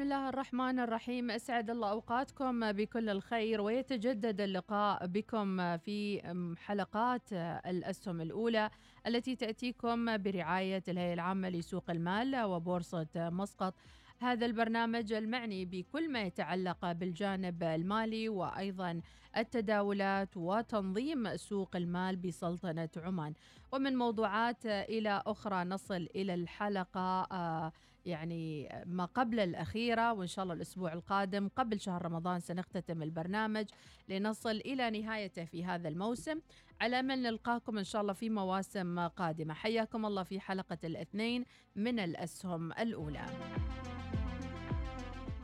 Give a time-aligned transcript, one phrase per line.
[0.00, 1.30] بسم الله الرحمن الرحيم.
[1.30, 6.20] أسعد الله أوقاتكم بكل الخير ويتجدد اللقاء بكم في
[6.58, 7.32] حلقات
[7.66, 8.70] الأسهم الأولى
[9.06, 13.74] التي تأتيكم برعاية الهيئة العامة لسوق المال وبورصة مسقط.
[14.18, 19.00] هذا البرنامج المعني بكل ما يتعلق بالجانب المالي وأيضا
[19.36, 23.34] التداولات وتنظيم سوق المال بسلطنة عمان.
[23.72, 27.72] ومن موضوعات إلى أخرى نصل إلى الحلقة آه،
[28.06, 33.66] يعني ما قبل الأخيرة وإن شاء الله الأسبوع القادم قبل شهر رمضان سنختتم البرنامج
[34.08, 36.40] لنصل إلى نهايته في هذا الموسم.
[36.80, 39.54] على أمل نلقاكم إن شاء الله في مواسم قادمة.
[39.54, 41.44] حياكم الله في حلقة الاثنين
[41.76, 43.26] من الأسهم الأولى.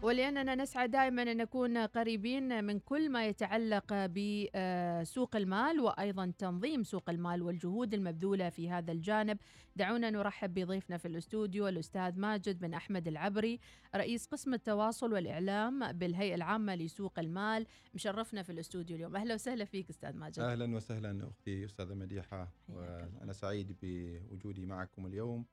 [0.07, 7.11] ولأننا نسعى دائما أن نكون قريبين من كل ما يتعلق بسوق المال وأيضا تنظيم سوق
[7.11, 9.39] المال والجهود المبذولة في هذا الجانب.
[9.77, 13.61] دعونا نرحب بضيفنا في الاستوديو الأستاذ ماجد بن أحمد العبري
[13.95, 17.67] رئيس قسم التواصل والإعلام بالهيئة العامة لسوق المال.
[17.95, 19.17] مشرفنا في الاستوديو اليوم.
[19.17, 20.39] أهلا وسهلا فيك أستاذ ماجد.
[20.39, 25.47] أهلا وسهلا أختي أستاذة مديحة وأنا سعيد بوجودي معكم اليوم.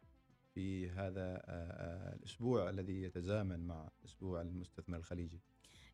[0.54, 1.42] في هذا
[2.16, 5.42] الأسبوع الذي يتزامن مع أسبوع المستثمر الخليجي.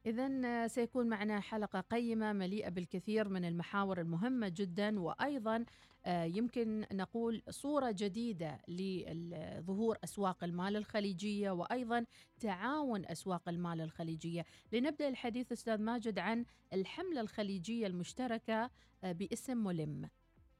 [0.06, 5.66] إذا سيكون معنا حلقة قيمة مليئة بالكثير من المحاور المهمة جدا وأيضا
[6.08, 12.06] يمكن نقول صورة جديدة لظهور أسواق المال الخليجية وأيضا
[12.40, 14.46] تعاون أسواق المال الخليجية.
[14.72, 18.70] لنبدأ الحديث أستاذ ماجد عن الحملة الخليجية المشتركة
[19.04, 20.10] باسم ملم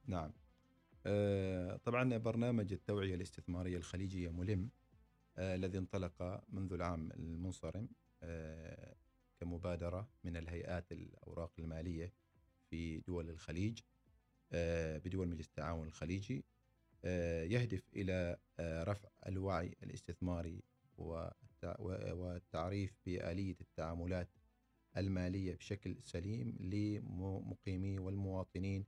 [0.06, 0.32] نعم.
[1.84, 4.70] طبعا برنامج التوعية الاستثمارية الخليجية ملم
[5.38, 7.88] الذي انطلق منذ العام المنصرم
[9.40, 12.12] كمبادرة من الهيئات الأوراق المالية
[12.70, 13.80] في دول الخليج
[15.04, 16.44] بدول مجلس التعاون الخليجي
[17.44, 20.62] يهدف إلى رفع الوعي الاستثماري
[21.68, 24.28] والتعريف بآلية التعاملات
[24.96, 28.84] المالية بشكل سليم لمقيمي والمواطنين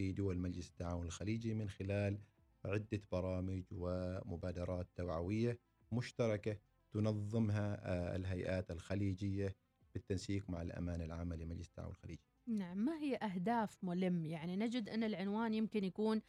[0.00, 2.18] في دول مجلس التعاون الخليجي من خلال
[2.64, 5.58] عدة برامج ومبادرات توعوية
[5.92, 6.56] مشتركة
[6.92, 7.76] تنظمها
[8.16, 9.56] الهيئات الخليجية
[9.94, 12.22] بالتنسيق مع الأمانة العامة لمجلس التعاون الخليجي.
[12.46, 16.20] نعم ما هي أهداف ملم؟ يعني نجد أن العنوان يمكن يكون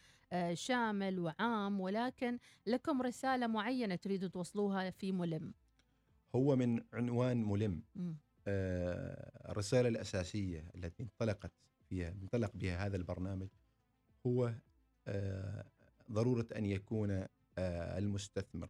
[0.54, 5.54] شامل وعام ولكن لكم رسالة معينة تريدوا توصلوها في ملم؟
[6.36, 7.84] هو من عنوان ملم.
[8.48, 11.52] آه الرسالة الأساسية التي انطلقت
[11.90, 13.48] فيها انطلق بها هذا البرنامج
[14.28, 14.54] هو
[15.08, 15.66] آه
[16.12, 18.70] ضرورة أن يكون آه المستثمر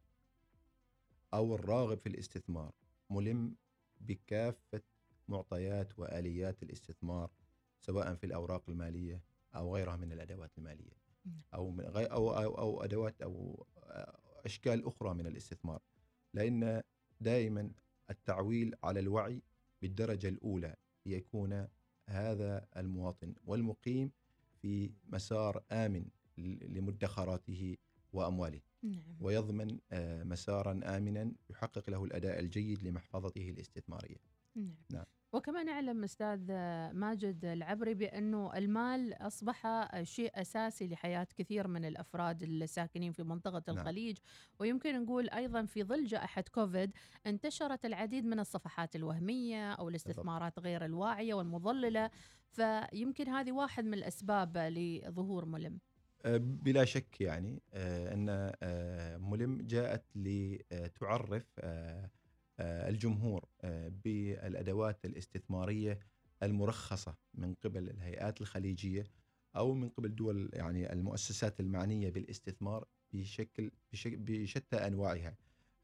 [1.33, 2.71] أو الراغب في الاستثمار
[3.09, 3.55] ملم
[4.01, 4.81] بكافة
[5.27, 7.29] معطيات وآليات الاستثمار
[7.79, 9.21] سواء في الأوراق المالية
[9.55, 11.01] أو غيرها من الأدوات المالية
[11.53, 13.65] أو من غير أو, أو, أو أدوات أو
[14.45, 15.81] أشكال أخرى من الاستثمار.
[16.33, 16.81] لأن
[17.21, 17.71] دائما
[18.09, 19.41] التعويل على الوعي
[19.81, 20.75] بالدرجة الأولى
[21.05, 21.67] ليكون
[22.09, 24.11] هذا المواطن والمقيم
[24.61, 26.05] في مسار آمن
[26.37, 27.77] لمدخراته
[28.13, 29.17] وأمواله نعم.
[29.19, 29.77] ويضمن
[30.27, 34.17] مسارا آمنا يحقق له الأداء الجيد لمحفظته الاستثمارية
[34.55, 34.75] نعم.
[34.89, 35.05] نعم.
[35.33, 36.39] وكما نعلم أستاذ
[36.93, 43.77] ماجد العبري بأنه المال أصبح شيء أساسي لحياة كثير من الأفراد الساكنين في منطقة نعم.
[43.77, 44.17] الخليج
[44.59, 46.91] ويمكن نقول أيضا في ظل جائحة كوفيد
[47.27, 52.09] انتشرت العديد من الصفحات الوهمية أو الاستثمارات غير الواعية والمضللة
[52.51, 55.79] فيمكن هذه واحد من الأسباب لظهور ملم.
[56.39, 58.51] بلا شك يعني أن
[59.21, 61.59] ملم جاءت لتعرف
[62.61, 63.45] الجمهور
[64.03, 65.99] بالأدوات الاستثمارية
[66.43, 69.03] المرخصة من قبل الهيئات الخليجية
[69.55, 73.71] أو من قبل دول يعني المؤسسات المعنية بالاستثمار بشكل,
[74.05, 75.35] بشتى أنواعها.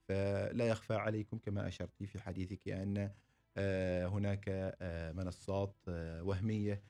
[0.08, 3.12] فلا يخفى عليكم كما أشرت في حديثك أن
[3.58, 6.84] آه، هناك آه، منصات آه، وهمية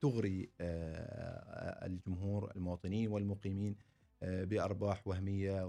[0.00, 0.50] تغري
[1.82, 3.76] الجمهور المواطنين والمقيمين
[4.22, 5.66] بأرباح وهمية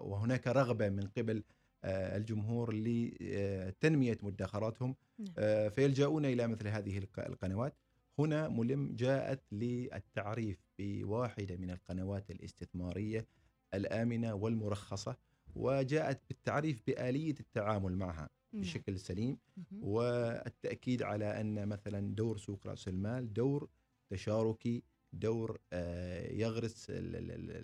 [0.00, 1.44] وهناك رغبة من قبل
[1.84, 5.70] الجمهور لتنمية مدخراتهم نعم.
[5.70, 7.74] فيلجؤون إلى مثل هذه القنوات
[8.18, 13.26] هنا ملم جاءت للتعريف بواحدة من القنوات الاستثمارية
[13.74, 15.16] الآمنة والمرخصة
[15.54, 18.62] وجاءت بالتعريف بآلية التعامل معها نعم.
[18.62, 19.38] بشكل سليم
[19.80, 23.68] والتأكيد على أن مثلا دور سوق رأس المال دور
[24.10, 24.82] تشاركي
[25.20, 26.90] دور آه، يغرس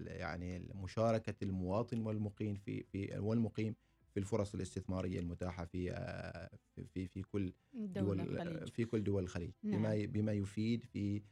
[0.07, 3.75] يعني مشاركة المواطن والمقيم في في والمقيم
[4.11, 6.51] في الفرص الاستثمارية المتاحة في آه،
[6.95, 8.69] في في كل دول الخليج.
[8.69, 9.79] في كل دول الخليج نعم.
[9.83, 11.23] بما بما يفيد في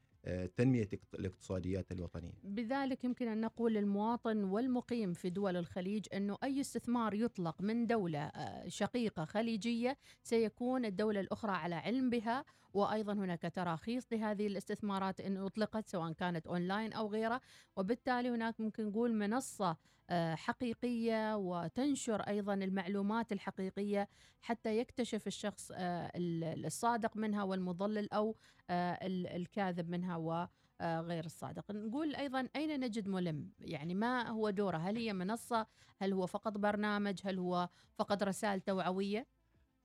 [0.57, 7.15] تنمية الاقتصاديات الوطنية بذلك يمكن أن نقول للمواطن والمقيم في دول الخليج أنه أي استثمار
[7.15, 12.45] يطلق من دولة آه، شقيقة خليجية سيكون الدولة الأخرى على علم بها
[12.75, 17.41] وأيضا هناك تراخيص لهذه الاستثمارات إن أطلقت سواء كانت أونلاين أو غيره
[17.77, 19.77] وبالتالي هناك ممكن نقول منصة
[20.11, 24.09] آه، حقيقية وتنشر أيضا المعلومات الحقيقية
[24.43, 28.37] حتى يكتشف الشخص آه، الصادق منها والمضلل أو
[28.71, 31.71] آه، الكاذب منها وغير الصادق.
[31.71, 35.67] نقول أيضا أين نجد ملم؟ يعني ما هو دوره؟ هل هي منصة؟
[35.99, 39.27] هل هو فقط برنامج؟ هل هو فقط رسائل توعوية؟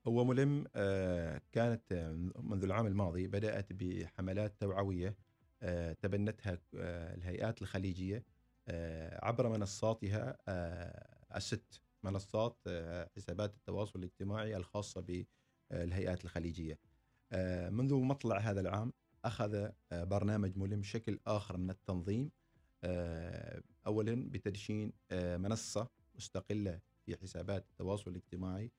[0.08, 0.64] هو ملم
[1.52, 1.94] كانت
[2.40, 5.16] منذ العام الماضي بدأت بحملات توعوية
[6.02, 8.24] تبنتها الهيئات الخليجية
[8.68, 15.26] آه، عبر منصاتها آه، الست منصات آه، حسابات التواصل الاجتماعي الخاصة
[15.72, 16.80] بالهيئات الخليجية.
[17.70, 18.94] منذ مطلع هذا العام
[19.26, 22.32] أخذ برنامج ملم شكل آخر من التنظيم
[23.88, 28.72] أولا بتدشين منصة مستقلة في حسابات التواصل الاجتماعي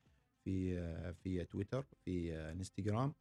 [0.45, 3.13] في في تويتر في انستغرام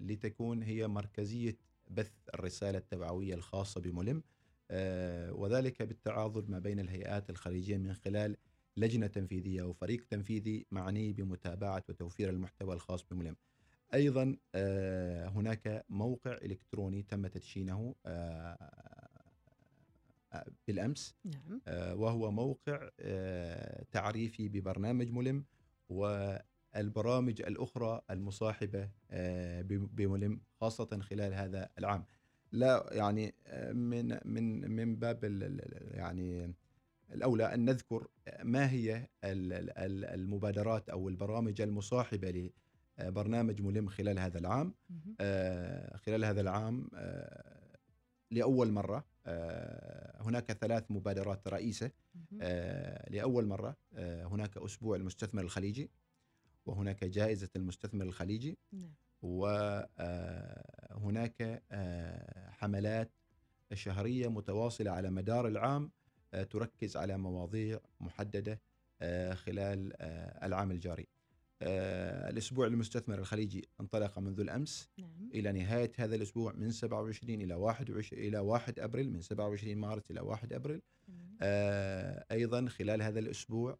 [0.00, 1.56] لتكون هي مركزية
[1.90, 4.22] بث الرسالة التوعوية الخاصة بملم
[4.70, 8.36] آه، وذلك بالتعاضد ما بين الهيئات الخارجية من خلال
[8.76, 13.36] لجنة تنفيذية وفريق تنفيذي معني بمتابعة وتوفير المحتوى الخاص بملم
[13.94, 18.58] أيضا آه، هناك موقع إلكتروني تم تدشينه آه،
[20.68, 21.60] بالأمس نعم.
[22.00, 22.88] وهو موقع
[23.92, 25.44] تعريفي ببرنامج ملم
[25.90, 28.90] والبرامج الأخرى المصاحبة
[29.68, 32.04] بملم خاصة خلال هذا العام.
[32.52, 35.24] لا يعني آه، من من من باب
[35.90, 36.54] يعني
[37.12, 38.06] الأولى أن نذكر
[38.42, 42.50] ما هي المبادرات أو البرامج المصاحبة
[42.98, 44.74] لبرنامج ملم خلال هذا العام.
[45.20, 47.76] آه، خلال هذا العام آه،
[48.30, 49.04] لأول مرة
[50.20, 51.90] هناك ثلاث مبادرات رئيسة.
[53.10, 55.90] لأول مرة هناك أسبوع المستثمر الخليجي
[56.66, 58.90] وهناك جائزة المستثمر الخليجي نعم.
[59.22, 60.02] وهناك
[61.72, 63.10] آه، حملات
[63.74, 65.90] شهرية متواصلة على مدار العام
[66.34, 68.60] آه، تركز على مواضيع محددة
[69.02, 70.02] آه، خلال
[70.42, 71.06] العام الجاري.
[71.62, 75.30] الأسبوع المستثمر الخليجي انطلق منذ الأمس نعم.
[75.34, 80.20] إلى نهاية هذا الأسبوع من 27 إلى 21 إلى 1 أبريل من 27 مارس إلى
[80.20, 80.82] 1 أبريل.
[81.40, 82.20] نعم.
[82.32, 83.78] أيضا خلال هذا الأسبوع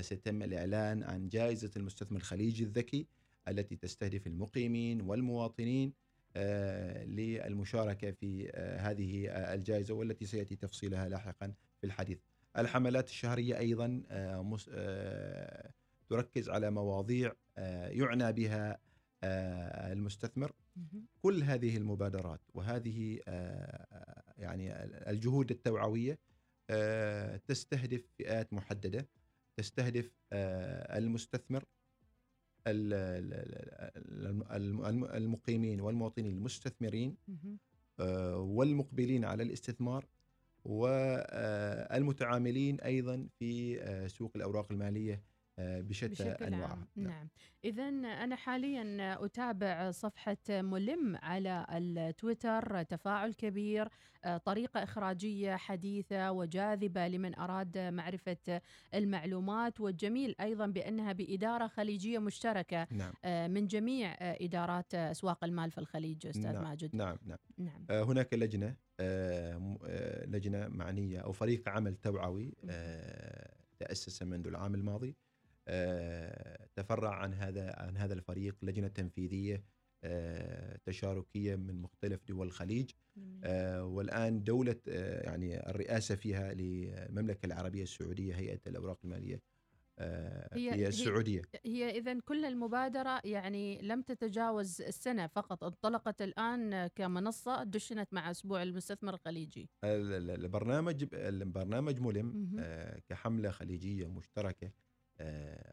[0.00, 3.06] سيتم الإعلان عن جائزة المستثمر الخليجي الذكي
[3.48, 5.92] التي تستهدف المقيمين والمواطنين
[6.36, 12.18] آه، للمشاركة في آه، هذه آه، الجائزة والتي سيأتي تفصيلها لاحقا في الحديث
[12.58, 14.02] الحملات الشهرية أيضا
[16.08, 17.32] تركز على مواضيع
[17.88, 18.78] يعنى بها
[19.92, 20.52] المستثمر
[21.22, 23.20] كل هذه المبادرات وهذه
[24.38, 26.18] يعني الجهود التوعوية
[27.46, 29.08] تستهدف فئات محددة
[29.56, 31.64] تستهدف المستثمر
[35.16, 37.16] المقيمين والمواطنين المستثمرين
[38.00, 40.06] آه، والمقبلين على الاستثمار
[40.64, 45.22] والمتعاملين أيضا في آه، سوق الأوراق المالية
[45.58, 47.28] آه، بشتى انواعها نعم, نعم.
[47.64, 53.88] اذا أنا حاليا أتابع صفحة ملم على التويتر تفاعل كبير
[54.24, 58.60] آه، طريقة إخراجية حديثة وجاذبة لمن أراد معرفة
[58.94, 63.12] المعلومات والجميل أيضا بأنها بإدارة خليجية مشتركة نعم.
[63.24, 66.64] آه، من جميع إدارات أسواق المال في الخليج أستاذ نعم.
[66.64, 67.86] ماجد نعم نعم, نعم.
[67.90, 68.76] هناك لجنة
[70.26, 72.54] لجنة معنية أو فريق عمل توعوي
[73.78, 75.16] تأسس منذ العام الماضي
[76.74, 79.64] تفرع عن هذا عن هذا الفريق لجنة تنفيذية
[80.84, 82.90] تشاركية من مختلف دول الخليج.
[83.16, 83.80] جميل.
[83.80, 89.42] والآن دولة يعني الرئاسة فيها للمملكه العربية السعودية هيئة الأوراق المالية
[90.52, 91.42] هي, هي السعودية.
[91.64, 98.62] هي إذا كل المبادرة يعني لم تتجاوز السنة فقط انطلقت الآن كمنصة دشنت مع أسبوع
[98.62, 99.70] المستثمر الخليجي.
[99.84, 102.60] البرنامج البرنامج ملم
[103.08, 104.70] كحملة خليجية مشتركة.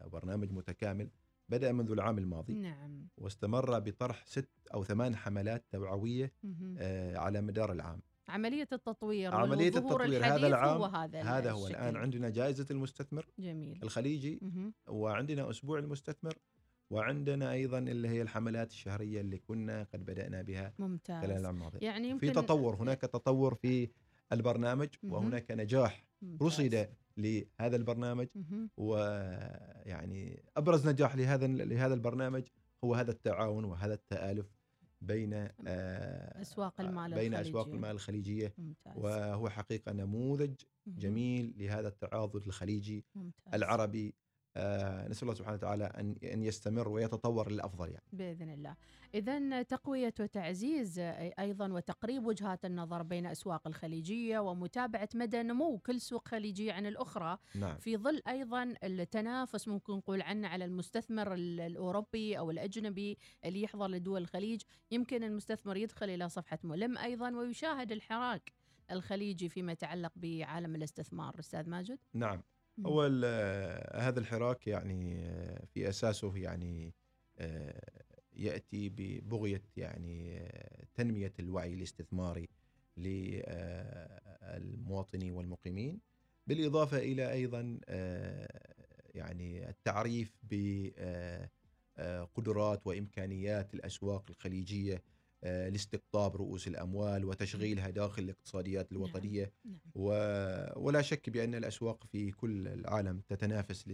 [0.06, 1.10] برنامج متكامل
[1.50, 2.54] بدأ منذ العام الماضي.
[2.54, 3.08] نعم.
[3.18, 6.34] واستمر بطرح ست أو ثمان حملات توعوية
[6.78, 8.02] آه على مدار العام.
[8.30, 13.80] عملية التطوير عملية التطوير هذا العام هو هذا, هذا هو الآن عندنا جائزة المستثمر جميل.
[13.84, 14.74] الخليجي مه.
[14.88, 16.34] وعندنا أسبوع المستثمر
[16.90, 21.24] وعندنا أيضا اللي هي الحملات الشهرية اللي كنا قد بدأنا بها ممتاز.
[21.24, 21.78] خلال العام الماضي.
[21.82, 23.90] يعني يمكن في تطور هناك تطور في
[24.32, 26.06] البرنامج وهناك نجاح
[26.42, 28.27] رصد لهذا البرنامج
[28.77, 32.43] ويعني أبرز نجاح لهذا لهذا البرنامج
[32.84, 34.46] هو هذا التعاون وهذا التآلف
[35.01, 35.34] بين
[35.67, 37.51] آه أسواق المال بين الخليجية.
[37.51, 38.98] اسواق المال الخليجية ممتاز.
[38.98, 40.53] وهو حقيقة نموذج
[40.88, 43.53] جميل لهذا التعاضد الخليجي ممتاز.
[43.53, 44.23] العربي آه
[44.57, 48.05] نسأل الله سبحانه وتعالى ان أن يستمر ويتطور للأفضل يعني.
[48.13, 48.75] بإذن الله.
[49.15, 51.00] اذا تقوية وتعزيز
[51.39, 57.38] أيضا وتقريب وجهات النظر بين أسواق الخليجية ومتابعة مدى نمو كل سوق خليجيه عن الأخرى
[57.55, 57.77] نعم.
[57.77, 64.22] في ظل أيضا التنافس ممكن نقول عنه على المستثمر الأوروبي أو الأجنبي اللي يحضر لدول
[64.22, 68.53] الخليج، يمكن المستثمر يدخل إلى صفحة ملم أيضا ويشاهد الحراك
[68.91, 72.41] الخليجي فيما يتعلق بعالم الاستثمار، أستاذ ماجد؟ نعم.
[72.86, 73.01] هو
[73.94, 75.30] هذا الحراك يعني
[75.74, 76.94] في أساسه يعني
[78.34, 80.42] يأتي ببغية يعني
[80.96, 82.50] تنمية الوعي الاستثماري
[84.58, 86.00] للمواطنين والمقيمين
[86.48, 87.80] بالإضافة إلى أيضا
[89.15, 90.38] يعني التعريف
[91.98, 95.03] بقدرات وإمكانيات الأسواق الخليجية
[95.44, 99.80] لاستقطاب رؤوس الأموال وتشغيلها داخل الاقتصاديات الوطنية نعم.
[100.76, 103.88] ولا شك بأن الأسواق في كل العالم تتنافس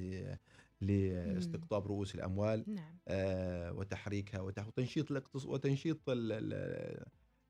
[0.81, 2.97] لاستقطاب رؤوس الأموال نعم.
[3.07, 6.31] آه وتحريكها وتنشيط الاقتصاد وتنشيط ال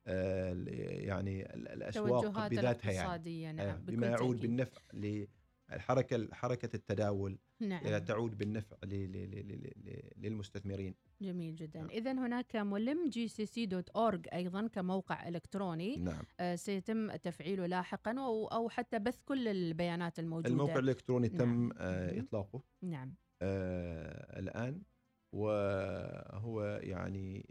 [0.07, 0.67] ال
[1.07, 3.85] يعني الأسواق بذاتها يعني نعم.
[3.85, 7.97] بما يعود بالنفع للحركه حركة التداول نعم.
[7.97, 8.77] تعود بالنفع
[10.17, 10.95] للمستثمرين.
[11.21, 11.79] جميل جدا.
[11.79, 11.89] نعم.
[11.89, 15.95] اذا هناك ملم GCC dot org أيضا كموقع إلكتروني.
[15.95, 16.23] نعم.
[16.39, 18.15] آه سيتم تفعيله لاحقا
[18.51, 20.49] أو حتى بث كل البيانات الموجودة.
[20.49, 21.37] الموقع الإلكتروني نعم.
[21.37, 22.63] تم آه إطلاقه.
[22.81, 23.15] نعم.
[23.41, 24.81] آه الآن
[25.31, 27.45] وهو يعني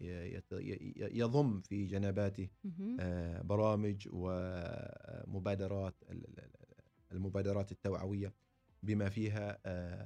[0.96, 2.48] يضم في جنباته
[3.00, 5.94] آه برامج ومبادرات
[7.12, 8.32] المبادرات التوعوية.
[8.82, 9.58] بما فيها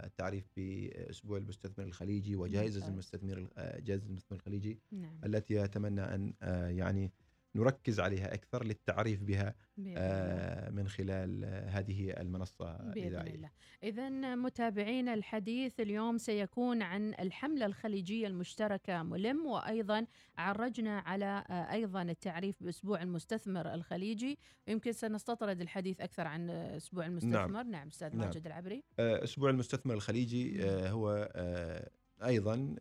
[0.07, 5.19] التعريف بأسبوع المستثمر الخليجي وجائزة المستثمر جائزة المستثمر الخليجي نعم.
[5.25, 6.35] التي أتمنى أن
[6.77, 7.13] يعني
[7.55, 9.55] نركز عليها أكثر للتعريف بها
[10.71, 12.93] من خلال هذه المنصة
[13.35, 13.51] الله.
[13.83, 20.07] اذا متابعينا الحديث اليوم سيكون عن الحملة الخليجية المشتركة ملم وأيضا
[20.39, 24.39] عرجنا على أيضا التعريف بأسبوع المستثمر الخليجي.
[24.69, 27.49] ويمكن سنستطرد الحديث أكثر عن أسبوع المستثمر.
[27.49, 27.89] نعم, نعم.
[27.89, 28.47] أستاذ ماجد نعم.
[28.47, 31.33] العبري أسبوع المستثمر الخليجي هو
[32.25, 32.75] أيضا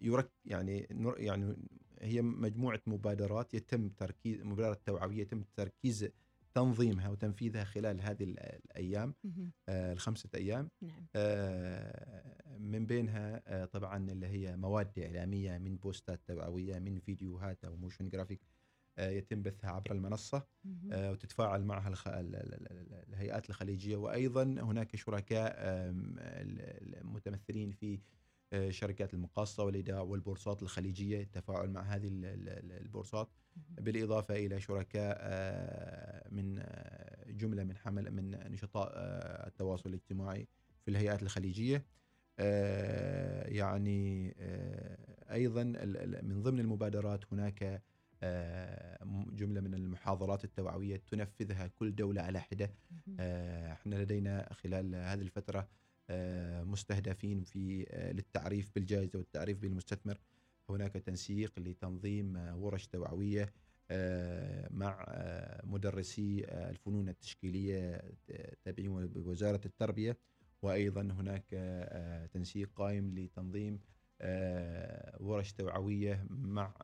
[0.00, 1.56] يرك يعني يعني
[2.00, 6.08] هي مجموعة مبادرات يتم تركيز مبادرات توعوية يتم تركيز
[6.54, 9.14] تنظيمها وتنفيذها خلال هذه الأيام
[9.68, 10.70] آه الخمسة أيام.
[10.82, 11.06] نعم.
[11.16, 17.76] آه من بينها آه طبعا اللي هي مواد إعلامية من بوستات توعوية من فيديوهات أو
[17.76, 18.40] motion graphic
[18.98, 20.46] آه يتم بثها عبر المنصة
[20.92, 22.08] آه وتتفاعل معها الخ...
[22.08, 23.96] الهيئات الخليجية.
[23.96, 25.56] وأيضا هناك شركاء
[27.04, 28.00] متمثلين في
[28.70, 32.08] شركات المقاصة والإيداع والبورصات الخليجية التفاعل مع هذه
[32.80, 33.28] البورصات
[33.70, 35.18] بالإضافة إلى شركاء
[36.30, 36.62] من
[37.26, 38.92] جملة من حمل من نشطاء
[39.46, 40.48] التواصل الاجتماعي
[40.84, 41.84] في الهيئات الخليجية.
[43.48, 44.34] يعني
[45.30, 45.62] أيضا
[46.22, 47.82] من ضمن المبادرات هناك
[49.32, 52.70] جملة من المحاضرات التوعوية تنفذها كل دولة على حدة.
[53.72, 55.68] إحنا لدينا خلال هذه الفترة
[56.64, 60.18] مستهدفين في للتعريف بالجائزة والتعريف بالمستثمر.
[60.70, 63.52] هناك تنسيق لتنظيم ورش توعوية
[64.70, 65.06] مع
[65.64, 68.12] مدرسي الفنون التشكيلية
[68.64, 70.18] تابعين بوزارة التربية.
[70.62, 71.44] وأيضا هناك
[72.32, 73.80] تنسيق قائم لتنظيم
[75.20, 76.74] ورش توعوية مع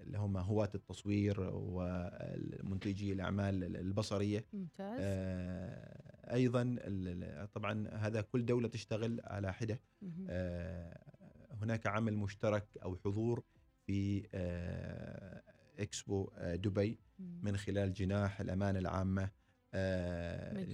[0.00, 4.44] اللي هم هواة التصوير ومنتجي الأعمال البصرية.
[4.52, 5.00] ممتاز.
[6.24, 6.76] أيضا
[7.54, 9.80] طبعا هذا كل دولة تشتغل على حدة.
[11.50, 13.42] هناك عمل مشترك أو حضور
[13.86, 14.28] في
[15.78, 19.30] إكسبو دبي من خلال جناح الأمانة العامة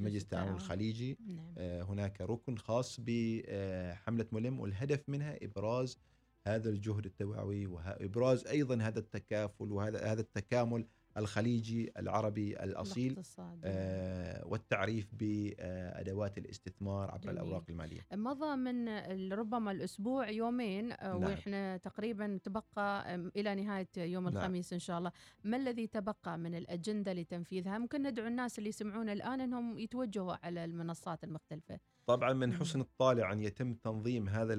[0.01, 1.19] لمجلس التعاون الخليجي.
[1.27, 1.55] نعم.
[1.59, 5.99] هناك ركن خاص بحمله ملم والهدف منها إبراز
[6.47, 10.87] هذا الجهد التوعوي وابراز أيضا هذا التكافل وهذا هذا التكامل
[11.19, 13.23] الخليجي العربي الأصيل
[13.65, 17.35] آه والتعريف بأدوات الاستثمار عبر جميل.
[17.39, 18.07] الأوراق المالية.
[18.13, 18.89] مضى من
[19.33, 21.23] ربما الأسبوع يومين آه، نعم.
[21.25, 24.37] وإحنا تقريبا تبقى إلى نهاية يوم نعم.
[24.37, 25.13] الخميس إن شاء الله،
[25.45, 30.65] ما الذي تبقى من الأجندة لتنفيذها؟ ممكن ندعو الناس اللي يسمعون الآن إنهم يتوجهوا على
[30.65, 31.79] المنصات المختلفة.
[32.07, 34.55] طبعا من حسن الطالع أن يتم تنظيم هذا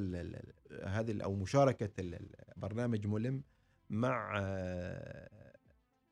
[0.85, 3.43] هذه أو مشاركة البرنامج ملم
[3.89, 4.39] مع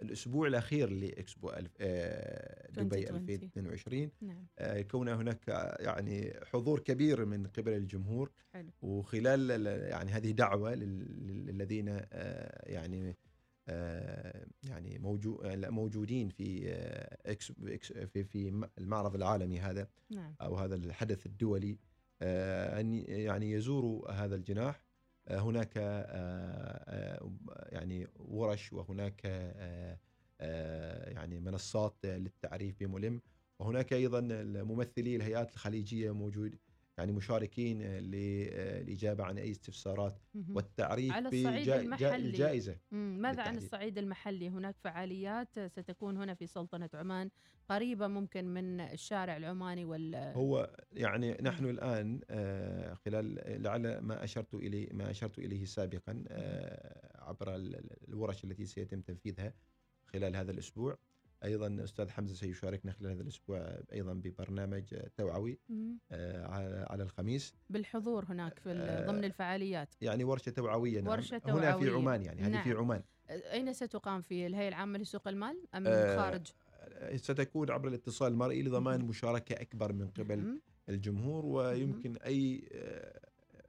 [0.02, 1.50] الأسبوع الأخير لإكسبو
[1.80, 4.46] آه، دبي 2022 نعم.
[4.60, 5.48] آه، كون هناك
[5.80, 8.70] يعني حضور كبير من قبل الجمهور حلو.
[8.82, 13.16] وخلال يعني هذه دعوة للذين آه، يعني
[14.64, 15.00] يعني
[15.70, 16.74] موجودين في
[18.14, 20.36] في في المعرض العالمي هذا نعم.
[20.42, 21.78] أو هذا الحدث الدولي
[22.22, 24.87] أن يعني يزوروا هذا الجناح
[25.32, 25.82] هناك آه،
[26.88, 27.32] آه،
[27.72, 33.22] يعني ورش وهناك آه، يعني منصات للتعريف بملم
[33.60, 34.22] وهناك أيضا
[34.64, 36.60] ممثلي الهيئات الخليجية موجود
[36.98, 40.20] يعني مشاركين للاجابه عن أي استفسارات.
[40.50, 42.16] والتعريف على الصعيد المحلي.
[42.16, 42.78] الجائزة.
[42.92, 47.30] ماذا عن الصعيد المحلي؟ هناك فعاليات ستكون هنا في سلطنة عمان
[47.70, 54.54] قريبة ممكن من الشارع العماني وال هو يعني نحن الآن آه، خلال لعل ما أشرت
[54.54, 57.56] اليه ما أشرت إليه سابقا آه، عبر
[58.08, 59.54] الورش التي سيتم تنفيذها
[60.06, 60.98] خلال هذا الأسبوع.
[61.44, 65.60] أيضا الاستاذ حمزة سيشاركنا خلال هذا الأسبوع أيضا ببرنامج توعوي
[66.12, 67.54] آه على الخميس.
[67.70, 69.96] بالحضور هناك في آه ضمن الفعاليات.
[70.02, 71.12] يعني ورشة توعوية نعم.
[71.12, 72.64] ورشة توعويه هنا في عمان يعني هذه نعم.
[72.64, 76.48] في عمان أين ستقام في الهيئة العامة لسوق المال أم آه خارج؟
[77.16, 80.60] ستكون عبر الاتصال المرئي لضمان مشاركة أكبر من قبل
[80.90, 83.20] الجمهور ويمكن أي آه،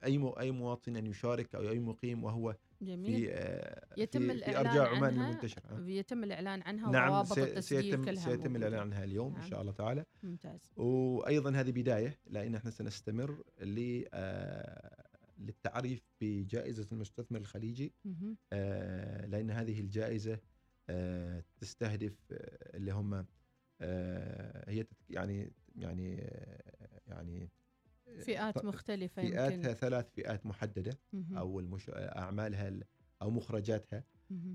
[0.05, 3.19] أي أي مواطن أن يشارك أو أي مقيم وهو جميل.
[3.19, 7.83] في آه، يتم في, الإعلان في ارجاء عمان المنتشره يتم الإعلان عنها نعم وروابط التسجيل
[7.83, 9.41] سيتم كلها سيتم الإعلان عنها اليوم نعم.
[9.41, 10.05] ان شاء الله تعالى.
[10.23, 10.71] ممتاز.
[10.75, 15.05] وأيضا هذه بداية لأن إحنا سنستمر ل آه،
[15.37, 17.93] للتعريف بجائزة المستثمر الخليجي.
[18.53, 20.39] آه لأن هذه الجائزة
[20.89, 23.25] آه تستهدف آه اللي هم
[23.81, 26.15] آه هي يعني يعني
[27.07, 27.49] يعني
[28.17, 29.73] فئات مختلفة فئاتها يمكن.
[29.73, 31.89] ثلاث فئات محددة أو المش...
[31.93, 32.79] أعمالها
[33.21, 34.03] أو مخرجاتها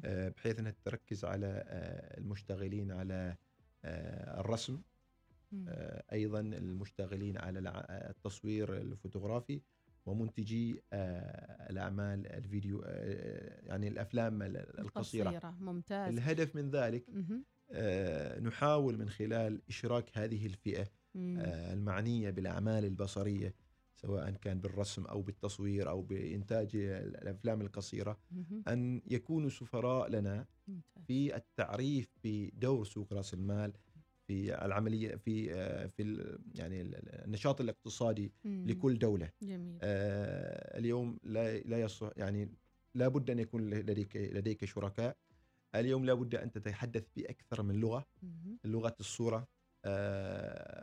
[0.05, 3.37] آه، بحيث أنها تركز على آه، المشتغلين على
[3.85, 4.83] آه، الرسم
[6.13, 9.61] أيضا المشتغلين على التصوير الفوتوغرافي
[10.07, 10.83] ومنتجي
[11.71, 12.83] الأعمال الفيديو
[13.63, 15.57] يعني الأفلام القصيرة.
[15.61, 16.13] ممتاز.
[16.13, 17.05] الهدف من ذلك
[18.41, 23.55] نحاول من خلال إشراك هذه الفئة المعنية بالأعمال البصرية
[23.97, 28.19] سواء كان بالرسم أو بالتصوير أو بإنتاج الأفلام القصيرة
[28.69, 30.47] أن يكونوا سفراء لنا
[31.07, 33.73] في التعريف بدور سوق رأس المال
[34.27, 36.03] في العملية في آه، في
[36.55, 36.83] يعني
[37.25, 39.31] النشاط الاقتصادي لكل دولة.
[39.43, 39.79] جميل.
[39.83, 42.51] آه اليوم لا لا يصح يعني
[42.95, 45.17] لابد أن يكون لديك لديك شركاء.
[45.75, 48.07] اليوم لابد أن تتحدث بأكثر من لغة
[48.65, 49.37] لغة الصورة.
[49.37, 49.47] آه،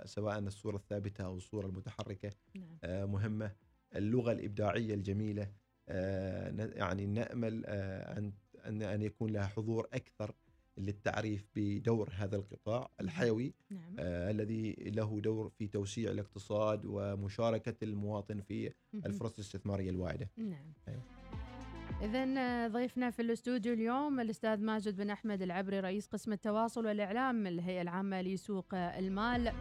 [0.06, 2.78] سواء الصورة الثابتة أو الصورة المتحركة نعم.
[2.84, 3.52] آه، مهمة
[3.96, 5.52] اللغة الإبداعية الجميلة
[5.90, 8.34] آه، يعني نأمل أن
[8.82, 10.36] أن يكون لها حضور أكثر
[10.78, 13.96] للتعريف بدور هذا القطاع الحيوي نعم.
[14.00, 20.74] آه الذي له دور في توسيع الاقتصاد ومشاركة المواطن في الفرص الاستثمارية الواعدة نعم.
[20.88, 21.21] أيوه.
[22.02, 27.48] إذا ضيفنا في الاستوديو اليوم الأستاذ ماجد بن أحمد العبري رئيس قسم التواصل والإعلام من
[27.48, 29.52] الهيئة العامة لسوق المال.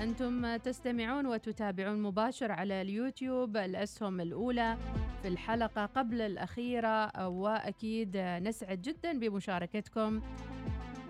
[0.00, 4.76] أنتم تستمعون وتتابعون مباشر على اليوتيوب الأسهم الأولى
[5.22, 10.20] في الحلقة قبل الأخيرة وأكيد نسعد جدا بمشاركتكم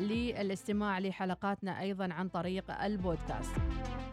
[0.00, 3.52] للاستماع لحلقاتنا أيضا عن طريق البودكاست.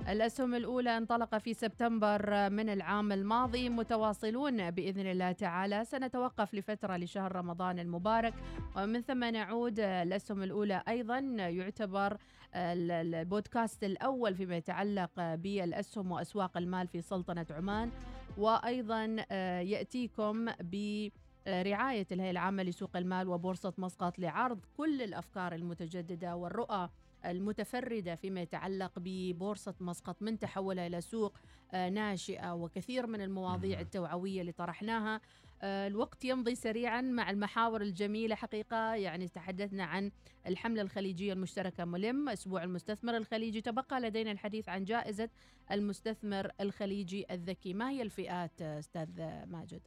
[0.10, 3.70] الأسهم الأولى انطلق في سبتمبر من العام الماضي.
[3.70, 5.86] متواصلون بإذن الله تعالى.
[5.86, 8.34] سنتوقف لفترة لشهر رمضان المبارك.
[8.78, 9.80] ومن ثم نعود.
[9.80, 12.18] الأسهم الأولى أيضا يعتبر
[12.56, 17.92] البودكاست الأول فيما يتعلق بالأسهم وأسواق المال في سلطنة عمان.
[18.38, 21.08] وأيضا آه، يأتيكم ب
[21.48, 26.90] رعاية الهيئة العامة لسوق المال وبورصة مسقط لعرض كل الأفكار المتجددة والرؤى
[27.26, 31.38] المتفردة فيما يتعلق ببورصة مسقط من تحولها إلى سوق
[31.74, 35.22] آه، ناشئة وكثير من المواضيع التوعوية اللي طرحناها.
[35.62, 40.12] آه، الوقت يمضي سريعا مع المحاور الجميلة حقيقة يعني تحدثنا عن
[40.48, 43.62] الحملة الخليجية المشتركة ملم أسبوع المستثمر الخليجي.
[43.62, 45.30] تبقى لدينا الحديث عن جائزة
[45.72, 47.74] المستثمر الخليجي الذكي.
[47.74, 49.10] ما هي الفئات أستاذ
[49.46, 49.82] ماجد؟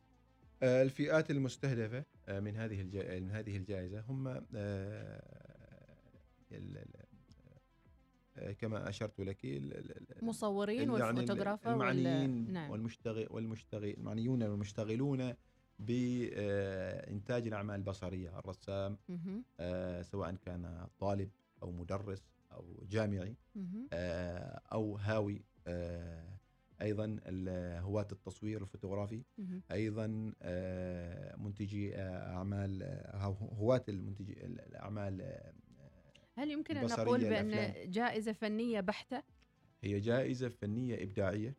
[0.62, 2.82] آه، الفئات المستهدفة من هذه
[3.20, 4.28] من هذه الجائزة هم
[8.58, 9.62] كما أشرت لك
[10.22, 12.70] مصورين يعني والفوتوغرافر المعنيين نعم.
[12.70, 15.34] والمشتغل والمشتغل المعنيون والمشتغلون
[15.78, 18.98] بإنتاج الأعمال البصرية الرسام
[19.60, 21.30] آه سواء كان طالب
[21.62, 23.36] أو مدرس أو جامعي
[23.92, 26.38] آه أو هاوي آه
[26.82, 27.16] أيضا
[27.80, 29.22] هواة التصوير الفوتوغرافي
[29.72, 32.82] أيضا آه منتجي أعمال
[33.58, 35.42] هواة المنتجي الأعمال
[36.38, 39.22] هل يمكن أن نقول بأن جائزة فنية بحتة؟
[39.82, 41.56] هي جائزة فنية إبداعية.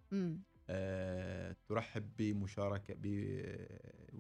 [0.69, 2.95] آه، ترحب بمشاركة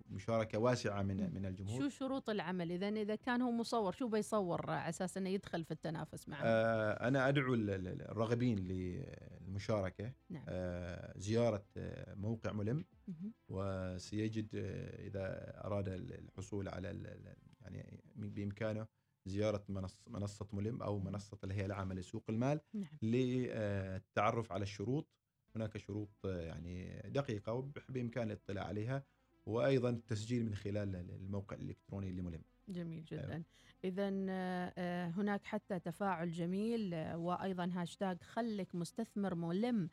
[0.09, 1.81] بمشاركة واسعة من من الجمهور.
[1.81, 5.71] شو شروط العمل؟ إذا إذا كان هو مصور شو بيصور على أساس إنه يدخل في
[5.71, 10.11] التنافس معه؟ آه أنا أدعو الراغبين للمشاركة.
[10.29, 10.45] نعم.
[10.49, 12.85] آه زيارة آه، موقع ملم.
[13.49, 17.17] وسيجد آه، إذا أراد الحصول على
[17.61, 18.87] يعني بإمكانه
[19.25, 19.63] زيارة
[20.07, 22.97] منصة ملم أو منصة الهيئة العامة لسوق المال نعم.
[23.01, 25.07] للتعرف على الشروط.
[25.55, 29.03] هناك شروط يعني دقيقة وبإمكان الاطلاع عليها
[29.45, 33.33] وأيضا التسجيل من خلال الموقع الإلكتروني لملم جميل جدا.
[33.33, 33.43] أيوة.
[33.83, 39.89] إذا آه، هناك حتى تفاعل جميل آه، وأيضا هاشتاج خلك مستثمر ملم آه،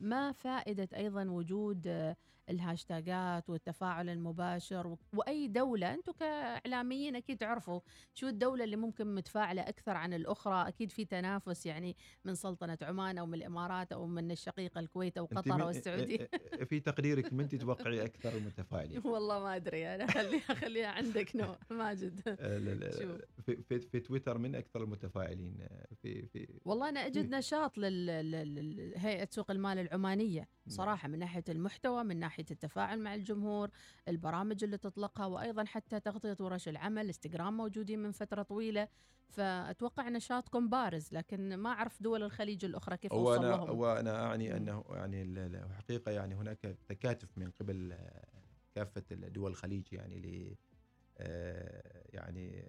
[0.00, 2.14] ما فائدة أيضا وجود
[2.50, 7.80] الهاشتاجات والتفاعل المباشر وأي دولة؟ أنتم كإعلاميين أكيد تعرفوا
[8.14, 10.68] شو الدولة اللي ممكن متفاعلة أكثر عن الأخرى.
[10.68, 15.24] أكيد في تنافس يعني من سلطنة عمان أو من الإمارات أو من الشقيقه الكويت أو
[15.24, 16.30] قطر أو السعودية.
[16.64, 19.94] في تقديرك من تتوقعي أكثر المتفاعلين والله ما أدري.
[19.94, 22.20] أنا خليها خليها عندك نو ماجد
[23.42, 25.68] في, في, في تويتر من أكثر المتفاعلين
[26.02, 26.17] في
[26.68, 30.48] والله أنا أجد نشاط لهيئه سوق المال العمانية.
[30.68, 33.70] صراحة من ناحية المحتوى من ناحية التفاعل مع الجمهور
[34.08, 38.88] البرامج اللي تطلقها وأيضا حتى تغطية ورش العمل إنستغرام موجودين من فترة طويلة
[39.28, 43.78] فأتوقع نشاطكم بارز لكن ما أعرف دول الخليج الأخرى كيف وصل لهم.
[43.78, 47.96] وأنا أعني أنه يعني الحقيقة يعني هناك تكاتف من قبل
[48.74, 50.56] كافة دول الخليج يعني ل
[51.20, 52.64] آه، يعني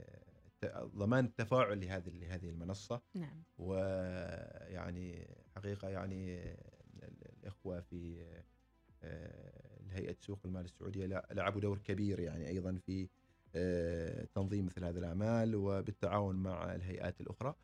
[0.95, 3.01] ضمان التفاعل لهذه لهذه المنصة.
[3.15, 3.43] نعم.
[3.57, 6.55] ويعني حقيقة يعني
[7.43, 8.25] الإخوة في
[9.91, 13.09] هيئه سوق المال السعودية لعبوا دور كبير يعني أيضا في
[13.55, 17.55] آه، تنظيم مثل هذه الأعمال وبالتعاون مع الهيئات الأخرى.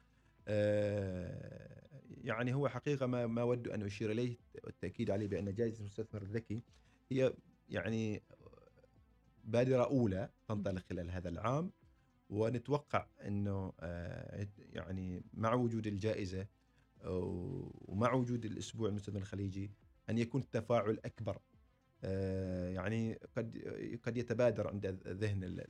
[0.47, 1.81] آه،
[2.23, 6.63] يعني هو حقيقة ما ما اود أن أشير إليه والتاكيد عليه بأن جائزة المستثمر الذكي
[7.12, 7.34] هي
[7.69, 8.23] يعني
[9.43, 11.71] بادرة أولى تنطلق خلال هذا العام.
[12.30, 16.48] ونتوقع إنه آه، يعني مع وجود الجائزة
[17.06, 19.72] ومع وجود الأسبوع المستثمر الخليجي
[20.10, 21.38] أن يكون التفاعل أكبر.
[22.04, 23.58] آه، يعني قد
[24.04, 25.64] قد يتبادر عند ذهن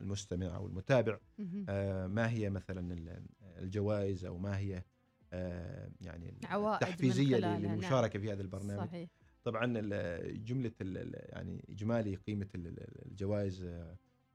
[0.00, 1.18] المستمع أو المتابع.
[1.68, 3.20] آه، ما هي مثلا
[3.58, 4.82] الجوائز أو ما هي
[6.00, 7.62] يعني التحفيزية نعم.
[7.62, 8.86] للمشاركة في هذا البرنامج.
[8.86, 9.10] صحيح.
[9.44, 9.80] طبعا
[10.30, 10.72] جملة
[11.14, 13.68] يعني إجمالي قيمة الجوائز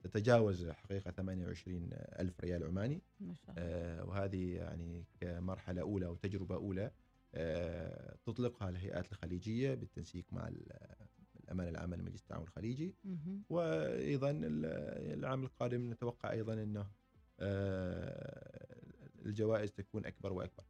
[0.04, 3.02] تتجاوز حقيقة 28 ألف ريال عماني.
[3.20, 4.04] ما شاء الله.
[4.06, 6.92] وهذه يعني كمرحلة أولى أو تجربة أولى
[7.36, 10.48] آه، تطلقها الهيئات الخليجية بالتنسيق مع
[11.44, 12.96] الأمانة العامة لمجلس التعاون الخليجي.
[13.50, 16.88] وأيضا العام القادم نتوقع أيضا إنه
[17.40, 18.76] آه،
[19.26, 20.64] الجوائز تكون أكبر وأكبر.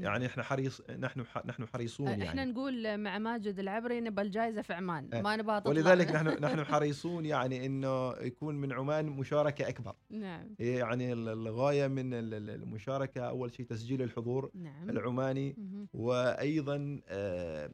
[0.00, 2.28] يعني إحنا حريص نحن نحن حريصون يعني.
[2.28, 6.64] إحنا نقول مع ماجد العبري نبى الجائزه في عمان آه ما نبغى ولذلك نحن نحن
[6.64, 9.94] حريصون يعني إنه يكون من عمان مشاركة أكبر.
[10.10, 10.54] نعم.
[10.58, 14.90] يعني الغاية من المشاركة أول شيء تسجيل الحضور نعم.
[14.90, 15.56] العماني
[15.92, 17.70] وأيضا آه،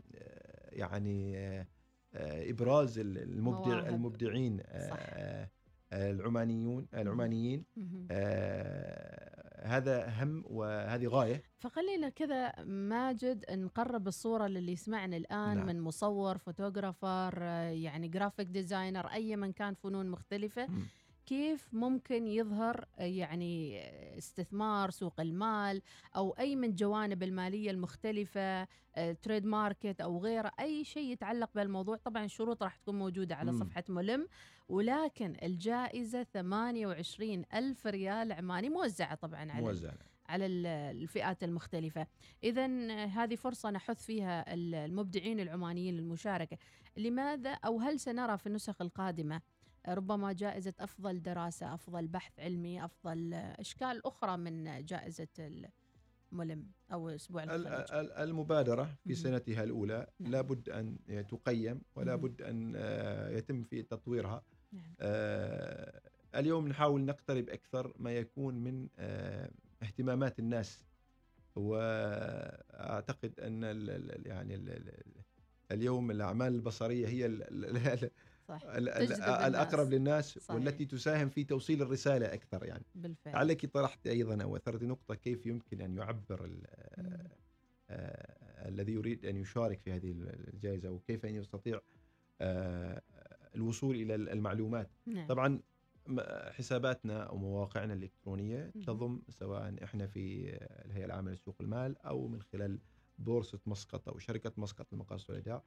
[0.72, 1.66] يعني آه،
[2.50, 3.94] إبراز المبدع مواهب.
[3.94, 4.96] المبدعين صح.
[5.92, 7.64] العمانيون العمانيين.
[9.68, 15.66] هذا هم وهذه غاية فخلينا كذا ماجد نقرب الصورة للي يسمعنا الآن نعم.
[15.66, 20.87] من مصور فوتوغرافر يعني graphic designer أي من كان فنون مختلفة م.
[21.28, 23.80] كيف ممكن يظهر يعني
[24.18, 25.82] استثمار سوق المال
[26.16, 28.68] أو أي من جوانب المالية المختلفة
[29.22, 31.96] تريد ماركت أو غيره أي شيء يتعلق بالموضوع.
[31.96, 33.52] طبعا الشروط راح تكون موجودة على.
[33.52, 34.28] صفحة ملم.
[34.68, 39.94] ولكن الجائزة 28 ألف ريال عماني موزعة طبعا على موزعة.
[40.26, 42.06] على الفئات المختلفة.
[42.44, 42.66] إذا
[43.06, 46.58] هذه فرصة نحث فيها المبدعين العمانيين للمشاركة
[46.96, 49.40] لماذا؟ أو هل سنرى في النسخ القادمة
[49.88, 55.28] ربما جائزة أفضل دراسة أفضل بحث علمي أفضل أشكال أخرى من جائزة
[56.32, 57.84] الملم أو أسبوع الخليج.
[58.18, 60.32] المبادرة في سنتها الأولى نعم.
[60.32, 64.42] لابد أن تقيم ولا بد أن آه، يتم في تطويرها.
[64.72, 64.94] نعم.
[65.00, 66.00] آه
[66.34, 69.50] اليوم نحاول نقترب أكثر ما يكون من آه
[69.82, 70.84] اهتمامات الناس.
[71.56, 74.92] وأعتقد أن ال ال يعني ال
[75.72, 77.26] اليوم الأعمال البصرية هي
[78.48, 78.62] صح.
[79.46, 80.50] الأقرب للناس صحيح.
[80.50, 85.46] والتي تساهم في توصيل الرسالة أكثر يعني بالفعل لعلك طرحت أيضا أو أثرت نقطة كيف
[85.46, 86.50] يمكن أن يعبر
[87.90, 90.14] آه الذي يريد أن يشارك في هذه
[90.54, 91.80] الجائزة وكيف أن يستطيع
[92.40, 93.02] آه
[93.54, 95.26] الوصول إلى المعلومات نعم.
[95.26, 95.61] طبعا
[96.50, 102.78] حساباتنا أو مواقعنا الإلكترونية تضم سواء إحنا في الهيئة العامة لسوق المال أو من خلال
[103.18, 105.62] بورصة مسقط أو شركة مسقط للمقاصد والايداع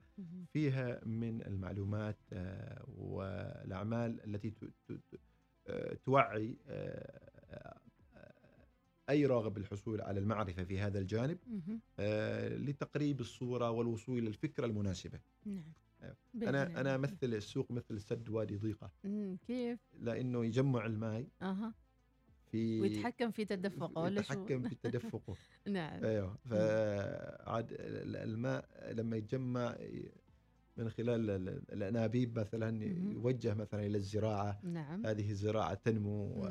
[0.53, 4.53] فيها من المعلومات آه، والأعمال التي
[5.67, 7.79] آه، توعي آه،
[9.09, 11.37] أي راغب بالحصول على المعرفة في هذا الجانب
[12.67, 15.19] لتقريب الصورة والوصول إلى الفكرة المناسبة.
[15.45, 15.73] نعم.
[16.35, 18.91] أنا أنا امثل السوق مثل سد وادي ضيقة.
[19.47, 21.73] كيف؟ لأنه يجمع الماء أها
[22.51, 25.35] في ويتحكم في تدفقه ولا شو؟ يتحكم في تدفقه.
[25.67, 26.03] نعم.
[26.03, 26.37] أيوه.
[26.49, 29.77] فعاد الماء لما يتجمع
[30.77, 31.29] من خلال
[31.71, 32.83] الأنابيب مثلا
[33.13, 34.59] يوجه مثلا إلى الزراعة.
[34.63, 35.05] نعم.
[35.05, 36.47] هذه الزراعه تنمو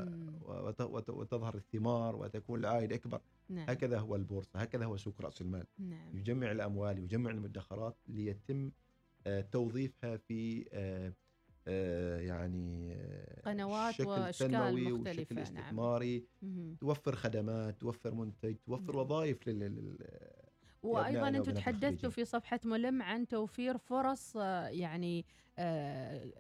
[1.09, 3.21] وتظهر الثمار وتكون العائد أكبر.
[3.49, 3.71] نعم.
[3.71, 5.67] هكذا هو البورصة هكذا هو سوق رأس المال.
[5.79, 6.17] نعم.
[6.17, 8.71] يجمع الأموال يجمع المدخرات ليتم
[9.27, 11.13] آه، توظيفها في آه،
[11.66, 12.94] يعني
[13.44, 15.42] قنوات وأشكال مختلفة نعم.
[15.42, 16.75] استثماري نعم.
[16.81, 18.96] توفر خدمات توفر منتج توفر نعم.
[18.96, 19.99] وظائف لل
[20.83, 24.37] وأيضا أنتم تحدثتوا في صفحة ملم عن توفير فرص
[24.71, 25.25] يعني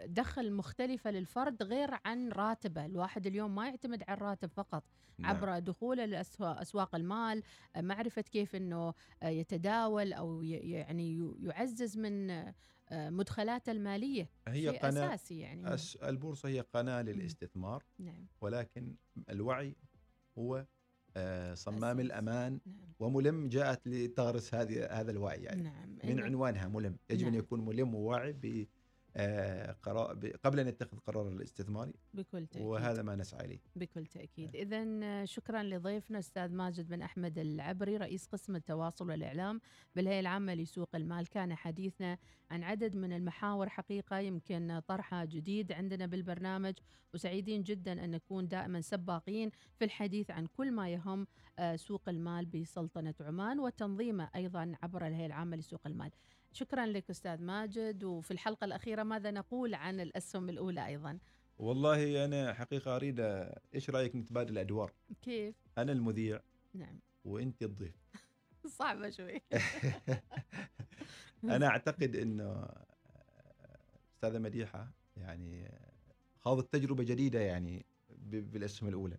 [0.06, 4.84] دخل مختلفة للفرد غير عن راتبه، الواحد اليوم ما يعتمد على الراتب فقط
[5.18, 5.36] نعم.
[5.36, 7.42] عبر دخوله لاسواق المال،
[7.76, 12.44] معرفة كيف إنه يتداول أو يعني يعزز من
[12.92, 14.28] مدخلاته المالية.
[14.48, 15.76] هي شيء قناة أساسي يعني.
[16.02, 18.26] البورصة هي قناة للاستثمار نعم.
[18.40, 18.94] ولكن
[19.30, 19.76] الوعي
[20.38, 20.66] هو آه،
[21.54, 22.06] صمام أساس.
[22.06, 22.76] الأمان نعم.
[23.00, 25.98] وملم جاءت لتغرس هذه هذا الوعي يعني نعم.
[26.04, 27.32] من عنوانها ملم يجب نعم.
[27.32, 28.32] ان يكون ملم وواعي
[29.16, 29.72] آه،
[30.44, 31.94] قبل أن يتخذ قرار الاستثماري.
[32.14, 32.66] بكل تأكيد.
[32.66, 33.60] وهذا ما نسعى إليه.
[33.76, 34.56] بكل تأكيد.
[34.56, 39.60] إذا شكرا لضيفنا أستاذ ماجد بن أحمد العبري رئيس قسم التواصل والإعلام
[39.96, 41.28] بالهيئة العامة لسوق المال.
[41.28, 42.18] كان حديثنا
[42.50, 46.74] عن عدد من المحاور حقيقة يمكن طرحها جديد عندنا بالبرنامج.
[47.14, 51.26] وسعيدين جدا أن نكون دائما سباقين في الحديث عن كل ما يهم
[51.58, 56.10] آه، سوق المال بسلطنة عمان وتنظيمه أيضا عبر الهيئة العامة لسوق المال.
[56.52, 61.18] شكرا لك أستاذ ماجد وفي الحلقة الأخيرة ماذا نقول عن الأسهم الأولى أيضا؟
[61.58, 63.16] والله أنا حقيقة أريد
[63.74, 66.40] إيش رأيك نتبادل الادوار كيف؟ أنا المذيع.
[66.74, 66.98] نعم.
[67.24, 67.96] وأنت الضيف.
[68.78, 69.42] صعبة شوي.
[71.44, 72.68] أنا أعتقد إنه
[74.14, 75.78] أستاذة مديحة يعني
[76.38, 77.86] خاضت تجربة جديدة يعني
[78.20, 79.18] بالأسهم الأولى.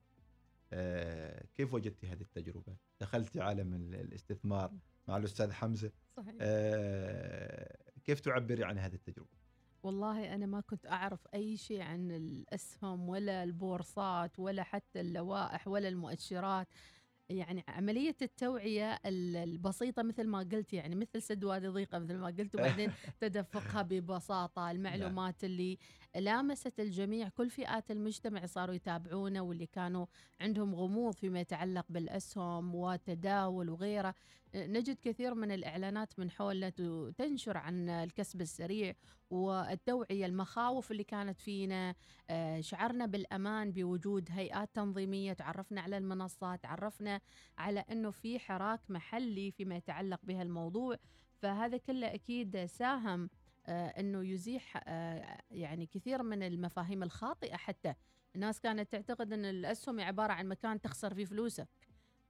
[0.74, 4.72] آه، كيف وجدتي هذه التجربة؟ دخلتي عالم الاستثمار
[5.08, 5.92] مع الأستاذ حمزة.
[6.18, 6.36] صحيح.
[6.42, 9.42] آه كيف تعبري عن هذه التجربة
[9.84, 15.88] والله أنا ما كنت أعرف أي شيء عن الأسهم ولا البورصات ولا حتى اللوائح ولا
[15.88, 16.68] المؤشرات
[17.30, 22.56] يعني عملية التوعية البسيطة مثل ما قلت يعني مثل سد وادي ضيقة مثل ما قلت
[22.56, 25.52] وبعدين تدفقها ببساطة المعلومات نعم.
[25.52, 25.78] اللي
[26.16, 30.06] لامست الجميع كل فئات المجتمع صاروا يتابعونه واللي كانوا
[30.42, 34.16] عندهم غموض فيما يتعلق بالأسهم وتداول وغيره.
[34.56, 36.70] نجد كثير من الإعلانات من حولنا
[37.18, 38.94] تنشر عن الكسب السريع
[39.30, 41.96] والتوعية المخاوف اللي كانت فينا
[42.30, 47.22] آه، شعرنا بالأمان بوجود هيئات تنظيمية تعرفنا على المنصات تعرفنا
[47.58, 50.98] على أنه في حراك محلي فيما يتعلق بهالموضوع.
[51.42, 53.30] فهذا كله أكيد ساهم
[53.66, 57.94] آه، أنه يزيح آه، يعني كثير من المفاهيم الخاطئة حتى.
[58.36, 61.68] الناس كانت تعتقد أن الأسهم عبارة عن مكان تخسر فيه فلوسك.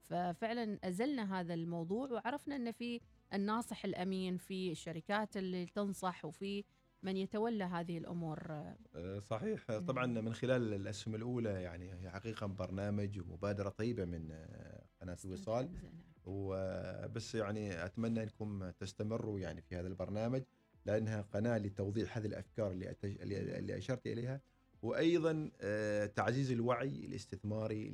[0.02, 3.02] ففعلا أزلنا هذا الموضوع وعرفنا أن في
[3.34, 6.64] الناصح الأمين في الشركات اللي تنصح وفي
[7.04, 8.40] من يتولى هذه الأمور.
[8.96, 9.66] أه، صحيح.
[9.78, 14.32] طبعا من خلال الأسهم الأولى يعني هي حقيقة برنامج ومبادرة طيبة من
[15.02, 15.70] قناة الوصال.
[16.26, 20.44] وبس يعني أتمنى أنكم تستمروا يعني في هذا البرنامج.
[20.86, 22.96] لأنها قناة لتوضيح هذه الأفكار اللي
[23.60, 24.42] اللي أشرت إليها
[24.82, 27.90] وأيضا آه، تعزيز الوعي الاستثماري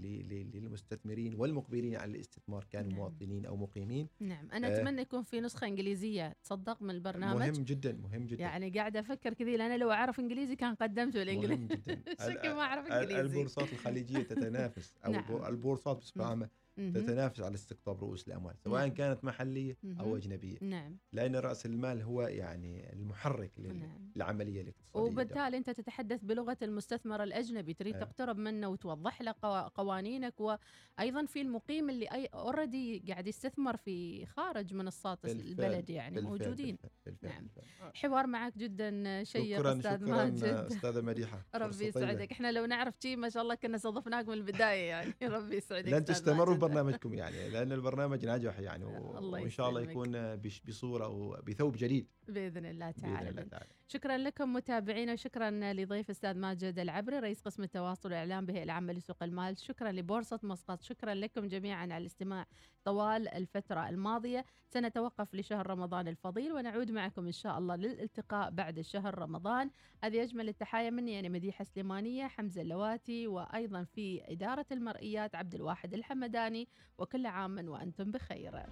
[0.54, 3.00] للمستثمرين والمقبلين على الاستثمار كانوا نعم.
[3.00, 4.78] مواطنين أو مقيمين نعم أنا آه.
[4.78, 9.34] أتمنى يكون في نسخة إنجليزية تصدق من البرنامج مهم جدا مهم جدا يعني قاعدة أفكر
[9.34, 13.74] كذي لأن لو أعرف إنجليزي كان قدمته بالانجليزي مهم جدا شكلي ما أعرف إنجليزي البورصات
[13.74, 15.24] الخليجية تتنافس أو نعم.
[15.24, 16.28] البور- البورصات بصفة مم.
[16.30, 16.50] عامة.
[16.78, 18.94] تتنافس على استقطاب رؤوس الأموال سواء نعم.
[18.94, 20.00] كانت محلية مهم.
[20.00, 26.24] أو أجنبية نعم لأن رأس المال هو يعني المحرك نعم للعملية الاقتصادية وبالتالي أنت تتحدث
[26.24, 28.06] بلغة المستثمر الأجنبي تريد أيوة.
[28.08, 34.26] تقترب منه وتوضح له قوا- قوانينك وأيضا في المقيم اللي اي already قاعد يستثمر في
[34.26, 37.42] خارج منصات بالفعل، البلد يعني بالفعل- موجودين بالفعل- بالفعل نعم.
[37.44, 37.92] بالفعل.
[37.96, 41.86] حوار معك جدا شيق أستاذ شكرا ماجد أستاذة مديحة ربي.
[41.86, 45.88] يسعدك إحنا لو نعرف شيء ما شاء الله كنا استضفناك من البداية يعني ربي يسعدك
[45.94, 46.78] لن تستمروا ماجد.
[46.78, 48.86] ببرنامجكم يعني لأن البرنامج ناجح يعني
[49.44, 49.82] وإن شاء الله.
[49.82, 53.50] يكون بش- بصورة وبثوب جديد بإذن الله بإذن الله تعالى.
[53.50, 53.68] تعالى.
[53.88, 59.24] شكرا لكم متابعينا وشكرا لضيف أستاذ ماجد العبري رئيس قسم التواصل والإعلام بهيئه العامة لسوق
[59.24, 59.58] المال.
[59.58, 60.82] شكرا لبورصة مسقط.
[60.82, 62.46] شكرا لكم جميعا على الاستماع
[62.84, 64.46] طوال الفترة الماضية.
[64.68, 69.70] سنتوقف لشهر رمضان الفضيل ونعود معكم إن شاء الله للالتقاء بعد شهر رمضان.
[70.04, 75.94] هذه أجمل التحايا مني أنا مديحة سليمانية حمزة اللواتي وأيضا في إدارة المرئيات عبد الواحد
[75.94, 76.68] الحمداني.
[76.98, 78.66] وكل عام وأنتم بخير.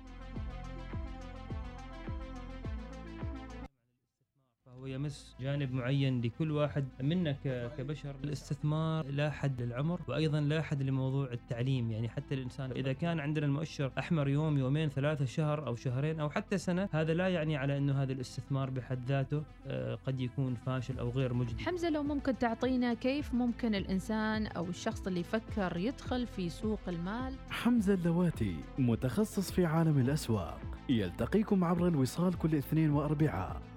[4.95, 7.31] يمس جانب معين لكل واحد منا
[7.77, 8.15] كبشر.
[8.23, 11.91] الاستثمار لا حد للعمر وأيضا لا حد لموضوع التعليم.
[11.91, 16.29] يعني حتى الإنسان إذا كان عندنا المؤشر أحمر يوم يومين ثلاثة شهر أو شهرين أو
[16.29, 20.99] حتى سنة هذا لا يعني على إنه هذا الاستثمار بحد ذاته آه، قد يكون فاشل
[20.99, 21.63] أو غير مجدي.
[21.63, 27.33] حمزة لو ممكن تعطينا كيف ممكن الإنسان أو الشخص اللي يفكر يدخل في سوق المال؟
[27.49, 33.61] حمزة اللواتي متخصص في عالم الأسواق يلتقيكم عبر الوصال كل اثنين وأربعاء